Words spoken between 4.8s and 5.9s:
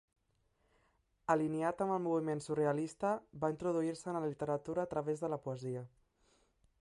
a través de la poesia.